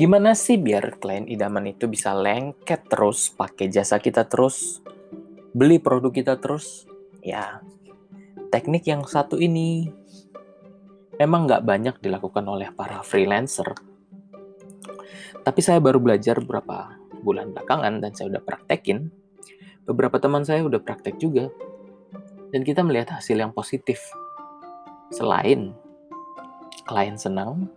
Gimana 0.00 0.32
sih 0.32 0.56
biar 0.56 0.96
klien 0.96 1.28
idaman 1.28 1.76
itu 1.76 1.84
bisa 1.84 2.16
lengket 2.16 2.88
terus, 2.88 3.28
pakai 3.36 3.68
jasa 3.68 4.00
kita 4.00 4.24
terus, 4.24 4.80
beli 5.52 5.76
produk 5.76 6.08
kita 6.08 6.40
terus? 6.40 6.88
Ya, 7.20 7.60
teknik 8.48 8.88
yang 8.88 9.04
satu 9.04 9.36
ini 9.36 9.92
memang 11.20 11.44
nggak 11.44 11.68
banyak 11.68 11.94
dilakukan 12.00 12.48
oleh 12.48 12.72
para 12.72 13.04
freelancer. 13.04 13.76
Tapi 15.44 15.60
saya 15.60 15.84
baru 15.84 16.00
belajar 16.00 16.40
beberapa 16.40 16.96
bulan 17.20 17.52
belakangan 17.52 18.00
dan 18.00 18.16
saya 18.16 18.32
udah 18.32 18.40
praktekin. 18.40 19.12
Beberapa 19.84 20.16
teman 20.16 20.48
saya 20.48 20.64
udah 20.64 20.80
praktek 20.80 21.20
juga. 21.20 21.52
Dan 22.56 22.64
kita 22.64 22.80
melihat 22.80 23.20
hasil 23.20 23.36
yang 23.36 23.52
positif. 23.52 24.00
Selain 25.12 25.76
klien 26.88 27.20
senang, 27.20 27.68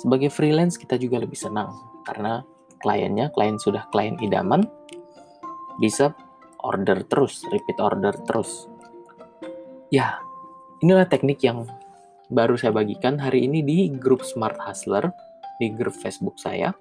sebagai 0.00 0.32
freelance 0.32 0.76
kita 0.80 0.96
juga 0.96 1.20
lebih 1.20 1.36
senang 1.36 1.72
karena 2.06 2.42
kliennya, 2.82 3.30
klien 3.30 3.56
sudah 3.56 3.86
klien 3.94 4.18
idaman, 4.18 4.66
bisa 5.78 6.12
order 6.62 7.06
terus, 7.06 7.46
repeat 7.48 7.78
order 7.78 8.12
terus. 8.26 8.66
Ya, 9.92 10.18
inilah 10.82 11.06
teknik 11.06 11.40
yang 11.44 11.68
baru 12.32 12.56
saya 12.56 12.72
bagikan 12.72 13.20
hari 13.20 13.44
ini 13.46 13.60
di 13.62 13.78
grup 13.92 14.24
Smart 14.24 14.58
Hustler, 14.58 15.12
di 15.60 15.70
grup 15.70 15.94
Facebook 15.94 16.40
saya. 16.40 16.74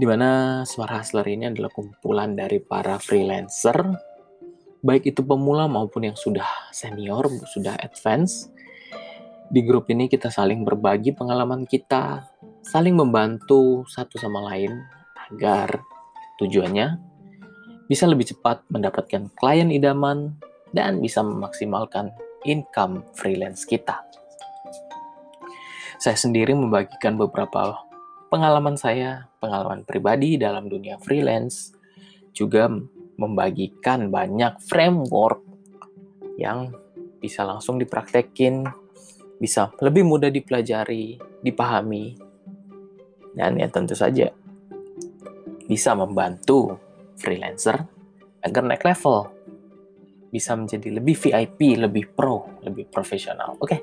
Di 0.00 0.08
mana 0.08 0.62
Smart 0.64 0.92
Hustler 1.00 1.26
ini 1.28 1.48
adalah 1.48 1.68
kumpulan 1.72 2.32
dari 2.32 2.60
para 2.60 2.96
freelancer, 2.96 3.76
baik 4.80 5.12
itu 5.12 5.20
pemula 5.20 5.68
maupun 5.68 6.08
yang 6.08 6.16
sudah 6.16 6.48
senior, 6.72 7.28
sudah 7.52 7.76
advance, 7.80 8.48
di 9.50 9.66
grup 9.66 9.90
ini 9.90 10.06
kita 10.06 10.30
saling 10.30 10.62
berbagi 10.62 11.10
pengalaman 11.10 11.66
kita, 11.66 12.22
saling 12.62 12.94
membantu 12.94 13.82
satu 13.90 14.14
sama 14.14 14.46
lain 14.46 14.78
agar 15.34 15.82
tujuannya 16.38 16.94
bisa 17.90 18.06
lebih 18.06 18.30
cepat 18.30 18.62
mendapatkan 18.70 19.26
klien 19.34 19.74
idaman 19.74 20.38
dan 20.70 21.02
bisa 21.02 21.26
memaksimalkan 21.26 22.14
income 22.46 23.02
freelance 23.18 23.66
kita. 23.66 24.06
Saya 25.98 26.14
sendiri 26.14 26.54
membagikan 26.54 27.18
beberapa 27.18 27.82
pengalaman 28.30 28.78
saya, 28.78 29.26
pengalaman 29.42 29.82
pribadi 29.82 30.38
dalam 30.38 30.70
dunia 30.70 30.96
freelance, 31.02 31.74
juga 32.30 32.70
membagikan 33.18 34.08
banyak 34.08 34.62
framework 34.62 35.42
yang 36.38 36.70
bisa 37.20 37.44
langsung 37.44 37.76
dipraktekin 37.76 38.64
bisa 39.40 39.72
lebih 39.80 40.04
mudah 40.04 40.28
dipelajari, 40.28 41.16
dipahami, 41.40 42.12
dan 43.32 43.56
ya 43.56 43.72
tentu 43.72 43.96
saja 43.96 44.28
bisa 45.70 45.94
membantu 45.94 46.76
freelancer 47.14 47.78
agar 48.42 48.62
naik 48.66 48.82
level, 48.82 49.30
bisa 50.34 50.58
menjadi 50.58 50.98
lebih 50.98 51.14
VIP, 51.14 51.78
lebih 51.78 52.10
pro, 52.10 52.58
lebih 52.66 52.90
profesional. 52.90 53.54
Oke. 53.54 53.78
Okay. 53.78 53.80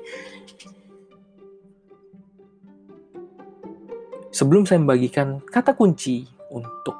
Sebelum 4.28 4.68
saya 4.68 4.84
membagikan 4.84 5.40
kata 5.40 5.72
kunci 5.72 6.28
untuk 6.52 6.94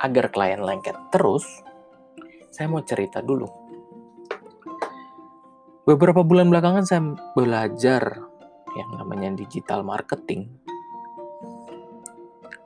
agar 0.00 0.32
klien 0.32 0.64
lengket 0.64 1.12
terus, 1.12 1.44
saya 2.48 2.66
mau 2.72 2.80
cerita 2.80 3.20
dulu 3.20 3.61
Beberapa 5.82 6.22
bulan 6.22 6.46
belakangan 6.46 6.84
saya 6.86 7.02
belajar 7.34 8.22
yang 8.78 8.90
namanya 8.94 9.34
digital 9.34 9.82
marketing 9.82 10.46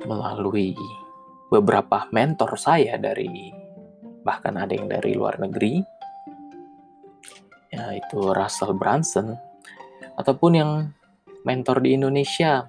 melalui 0.04 0.77
beberapa 1.49 2.04
mentor 2.12 2.60
saya 2.60 3.00
dari 3.00 3.49
bahkan 4.21 4.60
ada 4.60 4.77
yang 4.77 4.84
dari 4.93 5.16
luar 5.16 5.41
negeri 5.41 5.81
yaitu 7.72 8.21
Russell 8.21 8.77
Brunson 8.77 9.33
ataupun 10.21 10.53
yang 10.53 10.71
mentor 11.48 11.81
di 11.81 11.97
Indonesia 11.97 12.69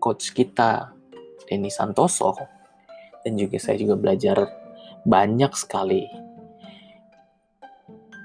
coach 0.00 0.32
kita 0.32 0.96
Denny 1.44 1.68
Santoso. 1.68 2.32
Dan 3.20 3.36
juga 3.36 3.60
saya 3.60 3.76
juga 3.76 4.00
belajar 4.00 4.48
banyak 5.04 5.52
sekali 5.52 6.21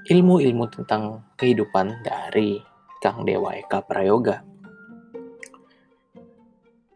ilmu-ilmu 0.08 0.72
tentang 0.72 1.20
kehidupan 1.36 2.00
dari 2.00 2.56
Kang 3.04 3.28
Dewa 3.28 3.52
Eka 3.52 3.84
Prayoga. 3.84 4.40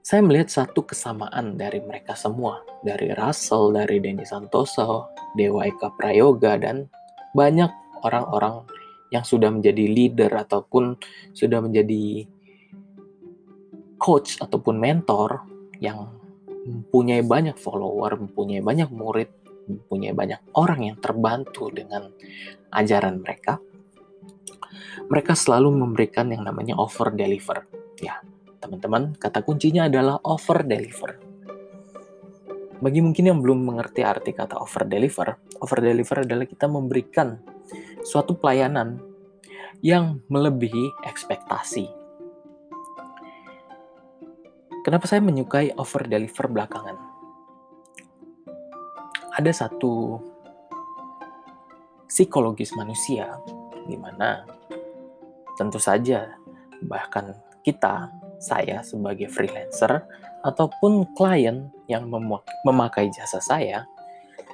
Saya 0.00 0.24
melihat 0.24 0.48
satu 0.48 0.88
kesamaan 0.88 1.60
dari 1.60 1.84
mereka 1.84 2.16
semua, 2.16 2.64
dari 2.80 3.12
Russell, 3.12 3.76
dari 3.76 4.00
Denny 4.00 4.24
Santoso, 4.24 5.12
Dewa 5.36 5.68
Eka 5.68 5.92
Prayoga, 5.92 6.56
dan 6.56 6.88
banyak 7.36 7.68
orang-orang 8.00 8.64
yang 9.12 9.28
sudah 9.28 9.52
menjadi 9.52 9.84
leader 9.92 10.32
ataupun 10.32 10.96
sudah 11.36 11.60
menjadi 11.60 12.24
coach 14.00 14.40
ataupun 14.40 14.80
mentor 14.80 15.44
yang 15.84 16.08
mempunyai 16.64 17.20
banyak 17.20 17.60
follower, 17.60 18.16
mempunyai 18.16 18.64
banyak 18.64 18.88
murid, 18.88 19.28
mempunyai 19.66 20.14
banyak 20.14 20.40
orang 20.58 20.80
yang 20.92 20.96
terbantu 20.98 21.70
dengan 21.70 22.10
ajaran 22.72 23.20
mereka, 23.20 23.60
mereka 25.08 25.36
selalu 25.36 25.72
memberikan 25.72 26.30
yang 26.32 26.42
namanya 26.46 26.78
over 26.78 27.12
deliver. 27.12 27.68
Ya, 28.00 28.24
teman-teman, 28.58 29.14
kata 29.18 29.44
kuncinya 29.44 29.86
adalah 29.86 30.18
over 30.24 30.64
deliver. 30.64 31.20
Bagi 32.82 32.98
mungkin 32.98 33.30
yang 33.30 33.38
belum 33.38 33.62
mengerti 33.62 34.02
arti 34.02 34.34
kata 34.34 34.58
over 34.58 34.82
deliver, 34.88 35.38
over 35.62 35.78
deliver 35.78 36.26
adalah 36.26 36.46
kita 36.48 36.66
memberikan 36.66 37.38
suatu 38.02 38.34
pelayanan 38.34 38.98
yang 39.78 40.18
melebihi 40.26 41.06
ekspektasi. 41.06 41.86
Kenapa 44.82 45.06
saya 45.06 45.22
menyukai 45.22 45.78
over 45.78 46.10
deliver 46.10 46.50
belakangan? 46.50 47.11
Ada 49.32 49.52
satu 49.52 50.20
psikologis 52.04 52.76
manusia 52.76 53.32
di 53.88 53.96
mana 53.96 54.44
tentu 55.56 55.80
saja 55.80 56.36
bahkan 56.84 57.32
kita 57.64 58.10
saya 58.42 58.84
sebagai 58.84 59.30
freelancer 59.30 60.04
ataupun 60.42 61.14
klien 61.14 61.70
yang 61.86 62.10
memakai 62.66 63.08
jasa 63.14 63.38
saya 63.38 63.86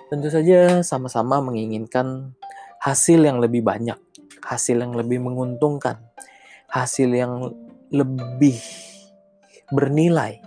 tentu 0.09 0.33
saja 0.33 0.81
sama-sama 0.81 1.41
menginginkan 1.45 2.33
hasil 2.81 3.21
yang 3.21 3.43
lebih 3.43 3.61
banyak, 3.61 3.99
hasil 4.41 4.81
yang 4.81 4.97
lebih 4.97 5.21
menguntungkan, 5.21 6.01
hasil 6.71 7.13
yang 7.13 7.53
lebih 7.93 8.57
bernilai. 9.69 10.41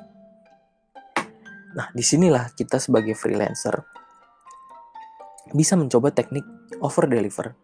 Nah, 1.77 1.87
di 1.93 2.03
sinilah 2.03 2.51
kita 2.57 2.81
sebagai 2.81 3.13
freelancer 3.13 3.90
bisa 5.51 5.75
mencoba 5.75 6.11
teknik 6.11 6.43
over 6.79 7.07
deliver 7.07 7.55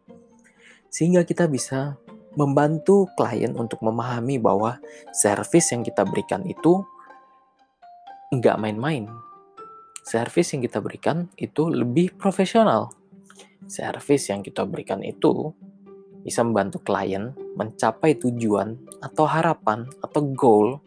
sehingga 0.87 1.23
kita 1.27 1.47
bisa 1.51 1.99
membantu 2.37 3.09
klien 3.17 3.57
untuk 3.57 3.81
memahami 3.81 4.37
bahwa 4.37 4.77
service 5.09 5.73
yang 5.73 5.81
kita 5.81 6.05
berikan 6.05 6.45
itu 6.45 6.85
nggak 8.29 8.59
main-main. 8.61 9.09
Service 10.05 10.55
yang 10.55 10.63
kita 10.63 10.79
berikan 10.79 11.27
itu 11.35 11.67
lebih 11.67 12.15
profesional. 12.15 12.93
Service 13.67 14.31
yang 14.31 14.45
kita 14.45 14.63
berikan 14.63 15.03
itu 15.03 15.51
bisa 16.23 16.45
membantu 16.45 16.79
klien 16.85 17.35
mencapai 17.57 18.16
tujuan 18.16 18.78
atau 19.03 19.25
harapan 19.28 19.90
atau 19.99 20.22
goal 20.31 20.79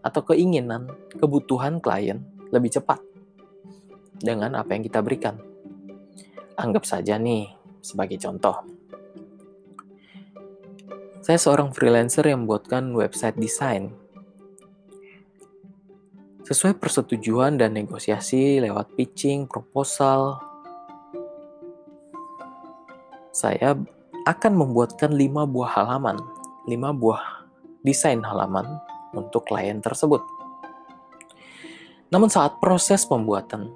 atau 0.00 0.20
keinginan, 0.24 0.88
kebutuhan 1.16 1.78
klien 1.80 2.20
lebih 2.52 2.72
cepat 2.76 3.00
dengan 4.20 4.58
apa 4.58 4.76
yang 4.76 4.84
kita 4.84 5.00
berikan. 5.00 5.49
Anggap 6.60 6.84
saja 6.84 7.16
nih, 7.16 7.48
sebagai 7.80 8.20
contoh. 8.20 8.52
Saya 11.24 11.40
seorang 11.40 11.72
freelancer 11.72 12.28
yang 12.28 12.44
membuatkan 12.44 12.92
website 12.92 13.40
desain. 13.40 13.96
Sesuai 16.44 16.76
persetujuan 16.76 17.56
dan 17.56 17.72
negosiasi 17.72 18.60
lewat 18.60 18.92
pitching, 18.92 19.48
proposal, 19.48 20.36
saya 23.32 23.72
akan 24.28 24.52
membuatkan 24.52 25.16
5 25.16 25.48
buah 25.48 25.72
halaman, 25.80 26.20
5 26.68 26.76
buah 26.92 27.48
desain 27.80 28.20
halaman 28.20 28.68
untuk 29.16 29.48
klien 29.48 29.80
tersebut. 29.80 30.20
Namun 32.12 32.28
saat 32.28 32.60
proses 32.60 33.08
pembuatan, 33.08 33.72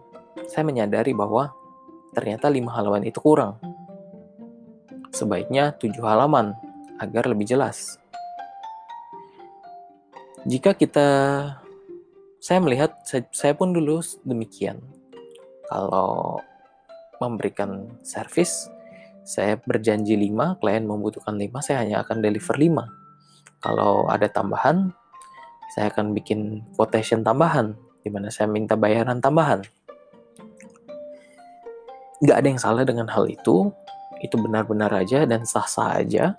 saya 0.50 0.69
menyadari 0.69 1.16
bahwa 1.16 1.54
ternyata 2.14 2.46
lima 2.49 2.70
halaman 2.72 3.02
itu 3.02 3.19
kurang. 3.19 3.58
Sebaiknya 5.11 5.75
tujuh 5.75 6.02
halaman 6.06 6.55
agar 7.02 7.26
lebih 7.26 7.44
jelas. 7.50 7.99
Jika 10.46 10.78
kita 10.78 11.08
saya 12.44 12.61
melihat 12.61 13.00
saya, 13.08 13.56
pun 13.56 13.72
dulu 13.72 14.05
demikian. 14.20 14.76
Kalau 15.64 16.37
memberikan 17.16 17.88
servis, 18.05 18.69
saya 19.25 19.56
berjanji 19.56 20.12
5, 20.12 20.60
klien 20.60 20.84
membutuhkan 20.84 21.40
5, 21.40 21.64
saya 21.64 21.81
hanya 21.81 22.05
akan 22.05 22.20
deliver 22.20 22.52
5. 22.52 22.84
Kalau 23.64 24.05
ada 24.12 24.28
tambahan, 24.28 24.93
saya 25.72 25.88
akan 25.88 26.12
bikin 26.12 26.69
quotation 26.76 27.25
tambahan, 27.25 27.72
di 28.05 28.12
mana 28.12 28.28
saya 28.28 28.44
minta 28.52 28.76
bayaran 28.76 29.25
tambahan. 29.25 29.64
Nggak 32.22 32.37
ada 32.37 32.46
yang 32.46 32.61
salah 32.61 32.84
dengan 32.87 33.11
hal 33.11 33.26
itu, 33.26 33.72
itu 34.22 34.34
benar-benar 34.38 34.93
aja 34.94 35.26
dan 35.26 35.43
sah-sah 35.43 35.99
aja. 35.99 36.37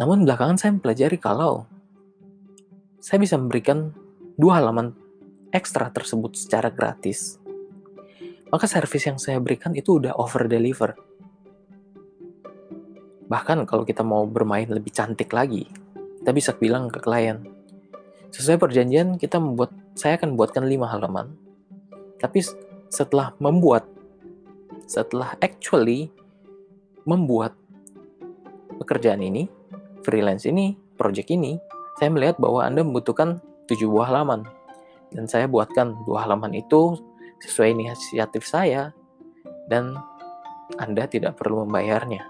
Namun 0.00 0.24
belakangan 0.24 0.56
saya 0.56 0.70
mempelajari 0.72 1.18
kalau 1.20 1.68
saya 3.02 3.18
bisa 3.18 3.36
memberikan 3.36 3.92
dua 4.38 4.62
halaman 4.62 4.94
ekstra 5.52 5.92
tersebut 5.92 6.32
secara 6.38 6.72
gratis 6.72 7.42
maka 8.52 8.68
service 8.68 9.08
yang 9.08 9.16
saya 9.16 9.40
berikan 9.40 9.72
itu 9.72 9.96
udah 9.96 10.12
over 10.20 10.44
deliver. 10.44 10.92
Bahkan 13.32 13.64
kalau 13.64 13.88
kita 13.88 14.04
mau 14.04 14.28
bermain 14.28 14.68
lebih 14.68 14.92
cantik 14.92 15.32
lagi, 15.32 15.64
kita 16.20 16.36
bisa 16.36 16.52
bilang 16.52 16.92
ke 16.92 17.00
klien, 17.00 17.40
sesuai 18.28 18.60
perjanjian 18.60 19.16
kita 19.16 19.40
membuat, 19.40 19.72
saya 19.96 20.20
akan 20.20 20.36
buatkan 20.36 20.68
5 20.68 20.84
halaman. 20.84 21.32
Tapi 22.20 22.44
setelah 22.92 23.32
membuat, 23.40 23.88
setelah 24.84 25.32
actually 25.40 26.12
membuat 27.08 27.56
pekerjaan 28.76 29.24
ini, 29.24 29.48
freelance 30.04 30.44
ini, 30.44 30.76
project 31.00 31.32
ini, 31.32 31.56
saya 31.96 32.12
melihat 32.12 32.36
bahwa 32.36 32.60
Anda 32.60 32.84
membutuhkan 32.84 33.40
7 33.64 33.88
buah 33.88 34.12
halaman. 34.12 34.44
Dan 35.12 35.28
saya 35.28 35.44
buatkan 35.44 36.08
dua 36.08 36.24
halaman 36.24 36.56
itu 36.56 36.96
sesuai 37.44 37.76
inisiatif 37.76 38.48
saya 38.48 38.96
dan 39.68 39.92
Anda 40.80 41.04
tidak 41.04 41.36
perlu 41.36 41.68
membayarnya. 41.68 42.24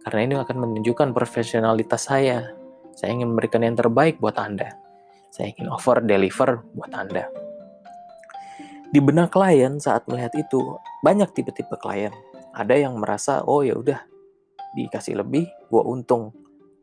Karena 0.00 0.20
ini 0.24 0.34
akan 0.40 0.56
menunjukkan 0.56 1.12
profesionalitas 1.12 2.08
saya. 2.08 2.56
Saya 2.96 3.12
ingin 3.12 3.36
memberikan 3.36 3.60
yang 3.60 3.76
terbaik 3.76 4.16
buat 4.24 4.40
Anda. 4.40 4.72
Saya 5.28 5.52
ingin 5.52 5.68
over 5.68 6.00
deliver 6.00 6.64
buat 6.72 6.96
Anda. 6.96 7.45
Di 8.94 9.02
benak 9.02 9.34
klien 9.34 9.82
saat 9.82 10.06
melihat 10.06 10.30
itu, 10.38 10.78
banyak 11.02 11.34
tipe-tipe 11.34 11.74
klien. 11.82 12.14
Ada 12.54 12.86
yang 12.86 12.96
merasa, 13.02 13.42
oh 13.42 13.66
ya 13.66 13.74
udah, 13.74 13.98
dikasih 14.78 15.18
lebih, 15.20 15.50
gua 15.68 15.82
untung. 15.84 16.30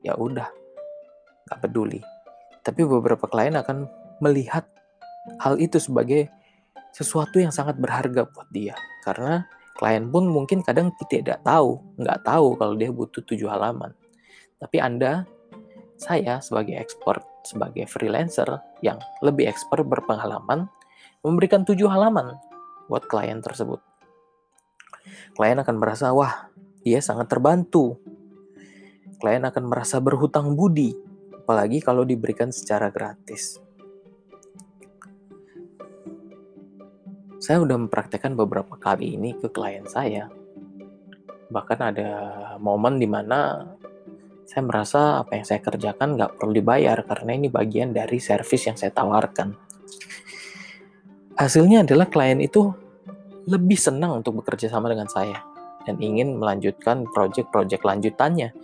Ya 0.03 0.13
udah, 0.19 0.51
nggak 1.47 1.59
peduli. 1.63 2.03
Tapi 2.63 2.83
beberapa 2.83 3.23
klien 3.31 3.55
akan 3.55 3.87
melihat 4.19 4.67
hal 5.39 5.55
itu 5.59 5.79
sebagai 5.79 6.27
sesuatu 6.91 7.39
yang 7.39 7.55
sangat 7.55 7.79
berharga 7.79 8.27
buat 8.27 8.47
dia. 8.51 8.75
Karena 9.01 9.47
klien 9.79 10.07
pun 10.11 10.27
mungkin 10.27 10.61
kadang 10.61 10.91
tidak 11.09 11.41
tahu, 11.41 11.79
nggak 11.97 12.21
tahu 12.27 12.59
kalau 12.59 12.75
dia 12.75 12.91
butuh 12.91 13.23
tujuh 13.23 13.47
halaman. 13.47 13.95
Tapi 14.59 14.77
Anda, 14.79 15.27
saya 15.95 16.39
sebagai 16.43 16.75
expert, 16.77 17.23
sebagai 17.47 17.87
freelancer 17.87 18.47
yang 18.83 18.99
lebih 19.23 19.47
expert 19.47 19.83
berpengalaman, 19.87 20.67
memberikan 21.23 21.63
tujuh 21.63 21.87
halaman 21.87 22.37
buat 22.87 23.07
klien 23.07 23.39
tersebut. 23.39 23.79
Klien 25.33 25.57
akan 25.59 25.75
merasa, 25.79 26.11
wah, 26.11 26.51
dia 26.83 26.99
sangat 26.99 27.31
terbantu. 27.31 27.97
Klien 29.19 29.43
akan 29.43 29.71
merasa 29.71 30.03
berhutang 30.03 30.53
budi, 30.53 30.93
apalagi 31.33 31.79
kalau 31.79 32.03
diberikan 32.03 32.51
secara 32.51 32.91
gratis. 32.91 33.63
saya 37.43 37.59
udah 37.59 37.75
mempraktekkan 37.75 38.39
beberapa 38.39 38.79
kali 38.79 39.19
ini 39.19 39.35
ke 39.35 39.51
klien 39.51 39.83
saya. 39.83 40.31
Bahkan 41.51 41.79
ada 41.83 42.11
momen 42.55 43.03
di 43.03 43.03
mana 43.03 43.67
saya 44.47 44.63
merasa 44.63 45.19
apa 45.19 45.35
yang 45.35 45.43
saya 45.43 45.59
kerjakan 45.59 46.15
nggak 46.15 46.39
perlu 46.39 46.55
dibayar 46.55 47.03
karena 47.03 47.35
ini 47.35 47.51
bagian 47.51 47.91
dari 47.91 48.23
servis 48.23 48.63
yang 48.63 48.79
saya 48.79 48.95
tawarkan. 48.95 49.59
Hasilnya 51.43 51.83
adalah 51.83 52.07
klien 52.07 52.39
itu 52.39 52.71
lebih 53.51 53.75
senang 53.75 54.23
untuk 54.23 54.39
bekerja 54.39 54.71
sama 54.71 54.87
dengan 54.87 55.11
saya 55.11 55.43
dan 55.83 55.99
ingin 55.99 56.39
melanjutkan 56.39 57.03
proyek-proyek 57.11 57.83
lanjutannya. 57.83 58.55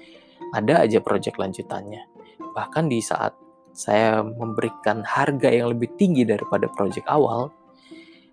Ada 0.56 0.88
aja 0.88 1.04
proyek 1.04 1.36
lanjutannya. 1.36 2.08
Bahkan 2.40 2.88
di 2.88 3.04
saat 3.04 3.36
saya 3.76 4.24
memberikan 4.24 5.04
harga 5.04 5.52
yang 5.52 5.76
lebih 5.76 5.92
tinggi 6.00 6.24
daripada 6.24 6.72
proyek 6.72 7.04
awal, 7.12 7.52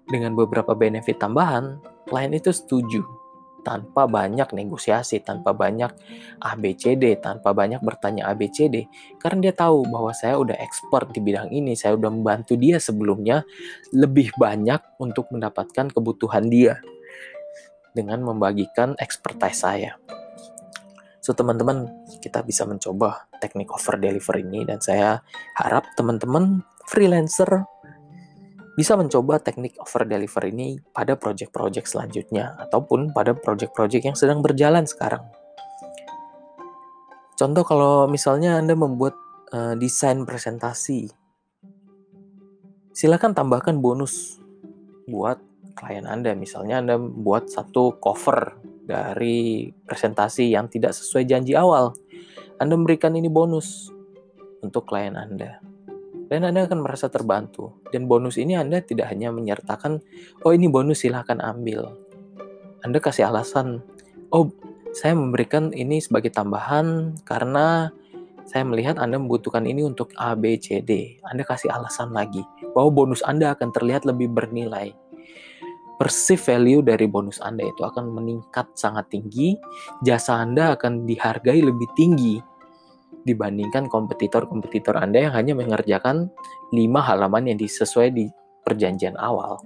dengan 0.06 0.38
beberapa 0.38 0.78
benefit 0.78 1.19
tambahan, 1.19 1.82
klien 2.06 2.31
itu 2.31 2.54
setuju 2.54 3.02
tanpa 3.67 4.07
banyak 4.07 4.55
negosiasi, 4.55 5.19
tanpa 5.27 5.51
banyak 5.51 5.91
ABCD, 6.39 7.19
tanpa 7.19 7.51
banyak 7.51 7.83
bertanya 7.83 8.31
ABCD, 8.31 8.87
karena 9.19 9.51
dia 9.51 9.55
tahu 9.59 9.83
bahwa 9.91 10.15
saya 10.15 10.39
udah 10.39 10.55
expert 10.55 11.11
di 11.11 11.19
bidang 11.19 11.51
ini, 11.51 11.75
saya 11.75 11.99
udah 11.99 12.15
membantu 12.15 12.55
dia 12.55 12.79
sebelumnya 12.79 13.43
lebih 13.91 14.31
banyak 14.39 14.79
untuk 15.03 15.27
mendapatkan 15.35 15.91
kebutuhan 15.91 16.47
dia 16.47 16.79
dengan 17.91 18.23
membagikan 18.23 18.95
expertise 19.03 19.67
saya. 19.67 19.99
So 21.19 21.35
teman-teman, 21.35 21.91
kita 22.23 22.47
bisa 22.47 22.63
mencoba 22.63 23.27
teknik 23.43 23.67
over 23.75 23.99
deliver 23.99 24.39
ini 24.39 24.63
dan 24.63 24.79
saya 24.79 25.27
harap 25.59 25.83
teman-teman 25.99 26.63
freelancer 26.87 27.67
bisa 28.76 28.93
mencoba 28.93 29.40
teknik 29.40 29.81
over 29.81 30.05
deliver 30.05 30.44
ini 30.52 30.76
pada 30.93 31.17
project-project 31.17 31.88
selanjutnya 31.88 32.61
ataupun 32.69 33.17
pada 33.17 33.32
project-project 33.32 34.05
yang 34.05 34.17
sedang 34.17 34.44
berjalan 34.44 34.84
sekarang. 34.84 35.25
Contoh 37.40 37.64
kalau 37.64 38.05
misalnya 38.05 38.61
Anda 38.61 38.76
membuat 38.76 39.17
uh, 39.56 39.73
desain 39.81 40.28
presentasi, 40.28 41.08
silakan 42.93 43.32
tambahkan 43.32 43.81
bonus 43.81 44.37
buat 45.08 45.40
klien 45.72 46.05
Anda. 46.05 46.37
Misalnya 46.37 46.84
Anda 46.84 47.00
buat 47.00 47.49
satu 47.49 47.96
cover 47.96 48.61
dari 48.84 49.72
presentasi 49.89 50.53
yang 50.53 50.69
tidak 50.69 50.93
sesuai 50.93 51.24
janji 51.24 51.56
awal. 51.56 51.96
Anda 52.60 52.77
memberikan 52.77 53.17
ini 53.17 53.29
bonus 53.32 53.89
untuk 54.60 54.89
klien 54.89 55.17
Anda 55.17 55.76
dan 56.27 56.47
Anda 56.47 56.67
akan 56.67 56.83
merasa 56.83 57.06
terbantu. 57.06 57.79
Dan 57.91 58.11
bonus 58.11 58.39
ini 58.39 58.59
Anda 58.59 58.83
tidak 58.83 59.11
hanya 59.11 59.31
menyertakan, 59.31 60.03
oh 60.43 60.53
ini 60.53 60.67
bonus 60.67 61.06
silahkan 61.06 61.39
ambil. 61.39 61.95
Anda 62.83 62.99
kasih 63.03 63.31
alasan, 63.31 63.83
oh 64.31 64.51
saya 64.95 65.13
memberikan 65.13 65.75
ini 65.75 66.01
sebagai 66.01 66.33
tambahan 66.33 67.19
karena 67.27 67.91
saya 68.47 68.63
melihat 68.63 68.97
Anda 69.03 69.19
membutuhkan 69.19 69.67
ini 69.67 69.83
untuk 69.83 70.15
A, 70.15 70.39
B, 70.39 70.56
C, 70.63 70.79
D. 70.81 71.19
Anda 71.27 71.43
kasih 71.43 71.69
alasan 71.75 72.15
lagi 72.15 72.47
bahwa 72.73 73.05
bonus 73.05 73.21
Anda 73.27 73.53
akan 73.59 73.75
terlihat 73.75 74.06
lebih 74.06 74.31
bernilai. 74.31 74.95
Perceive 75.97 76.39
value 76.39 76.85
dari 76.85 77.09
bonus 77.09 77.41
Anda 77.41 77.65
itu 77.67 77.83
akan 77.83 78.13
meningkat 78.13 78.77
sangat 78.77 79.09
tinggi, 79.11 79.56
jasa 80.05 80.39
Anda 80.39 80.77
akan 80.77 81.09
dihargai 81.09 81.65
lebih 81.65 81.89
tinggi 81.97 82.39
dibandingkan 83.27 83.91
kompetitor-kompetitor 83.91 84.95
Anda 84.95 85.27
yang 85.27 85.35
hanya 85.35 85.59
mengerjakan 85.59 86.31
5 86.71 86.79
halaman 87.03 87.51
yang 87.51 87.59
disesuai 87.59 88.15
di 88.15 88.31
perjanjian 88.63 89.19
awal. 89.19 89.59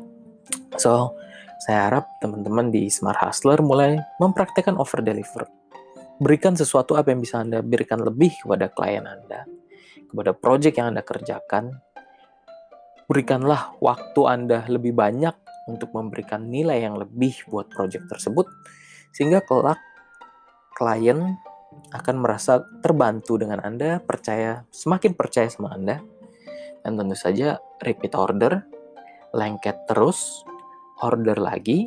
So, 0.81 1.13
saya 1.61 1.93
harap 1.93 2.09
teman-teman 2.25 2.73
di 2.73 2.89
Smart 2.89 3.21
Hustler 3.21 3.61
mulai 3.61 4.01
mempraktekkan 4.17 4.81
over 4.81 5.05
deliver. 5.05 5.45
Berikan 6.17 6.57
sesuatu 6.57 6.97
apa 6.97 7.13
yang 7.13 7.21
bisa 7.21 7.41
Anda 7.45 7.61
berikan 7.61 8.01
lebih 8.01 8.33
kepada 8.41 8.73
klien 8.73 9.05
Anda, 9.05 9.45
kepada 10.09 10.33
project 10.33 10.81
yang 10.81 10.97
Anda 10.97 11.05
kerjakan. 11.05 11.77
Berikanlah 13.09 13.77
waktu 13.85 14.21
Anda 14.25 14.65
lebih 14.69 14.97
banyak 14.97 15.37
untuk 15.69 15.93
memberikan 15.93 16.49
nilai 16.49 16.81
yang 16.81 16.97
lebih 16.97 17.45
buat 17.53 17.69
project 17.69 18.09
tersebut, 18.09 18.49
sehingga 19.13 19.45
kelak 19.45 19.81
klien 20.77 21.37
akan 21.91 22.17
merasa 22.23 22.63
terbantu 22.83 23.39
dengan 23.39 23.63
Anda, 23.63 23.99
percaya 24.03 24.67
semakin 24.71 25.15
percaya 25.15 25.49
sama 25.51 25.75
Anda. 25.75 26.03
Dan 26.81 26.97
tentu 26.97 27.17
saja 27.17 27.61
repeat 27.85 28.17
order, 28.17 28.65
lengket 29.37 29.85
terus, 29.87 30.43
order 31.05 31.37
lagi, 31.37 31.87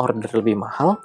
order 0.00 0.30
lebih 0.32 0.58
mahal, 0.58 0.96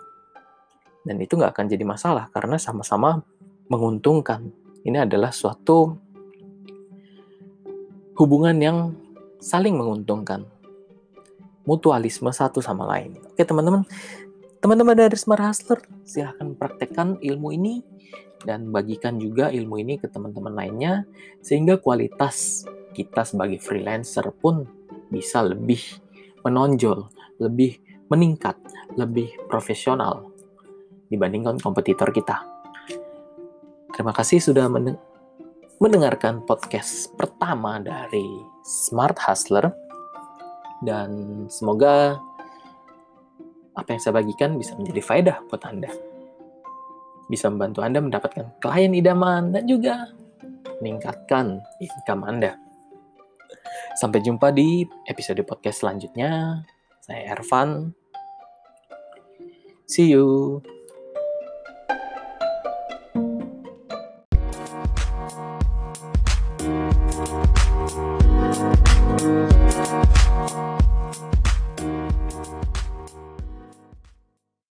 dan 1.04 1.18
itu 1.20 1.36
nggak 1.40 1.56
akan 1.56 1.68
jadi 1.68 1.86
masalah 1.88 2.28
karena 2.30 2.60
sama-sama 2.60 3.24
menguntungkan. 3.72 4.52
Ini 4.84 5.08
adalah 5.08 5.34
suatu 5.34 5.96
hubungan 8.20 8.56
yang 8.60 8.78
saling 9.40 9.76
menguntungkan. 9.76 10.44
Mutualisme 11.64 12.34
satu 12.34 12.60
sama 12.60 12.88
lain. 12.88 13.20
Oke 13.30 13.46
teman-teman, 13.46 13.86
teman-teman 14.60 14.96
dari 14.96 15.16
Smart 15.16 15.40
Hustler, 15.40 15.80
silahkan 16.04 16.52
praktekkan 16.56 17.20
ilmu 17.24 17.56
ini 17.56 17.80
dan 18.44 18.72
bagikan 18.72 19.20
juga 19.20 19.52
ilmu 19.52 19.80
ini 19.80 20.00
ke 20.00 20.08
teman-teman 20.08 20.56
lainnya 20.56 21.04
sehingga 21.44 21.80
kualitas 21.80 22.64
kita 22.96 23.24
sebagai 23.24 23.60
freelancer 23.60 24.28
pun 24.36 24.68
bisa 25.08 25.44
lebih 25.44 25.80
menonjol, 26.44 27.08
lebih 27.40 27.80
meningkat, 28.12 28.56
lebih 28.96 29.32
profesional 29.48 30.32
dibandingkan 31.08 31.60
kompetitor 31.60 32.12
kita. 32.12 32.44
Terima 33.96 34.16
kasih 34.16 34.40
sudah 34.40 34.72
mendengarkan 35.80 36.44
podcast 36.44 37.12
pertama 37.16 37.80
dari 37.80 38.28
Smart 38.64 39.20
Hustler 39.20 39.72
dan 40.84 41.44
semoga 41.52 42.20
apa 43.80 43.96
yang 43.96 44.02
saya 44.02 44.14
bagikan 44.20 44.60
bisa 44.60 44.76
menjadi 44.76 45.02
faedah 45.02 45.38
buat 45.48 45.64
Anda 45.64 45.92
bisa 47.30 47.46
membantu 47.48 47.86
Anda 47.86 48.02
mendapatkan 48.02 48.58
klien 48.58 48.92
idaman 48.92 49.54
dan 49.54 49.70
juga 49.70 50.10
meningkatkan 50.82 51.62
income 51.78 52.26
Anda. 52.26 52.58
Sampai 54.02 54.26
jumpa 54.26 54.50
di 54.50 54.84
episode 55.06 55.46
podcast 55.46 55.86
selanjutnya. 55.86 56.66
Saya 57.06 57.38
Ervan. 57.38 57.94
See 59.86 60.10
you. 60.10 60.60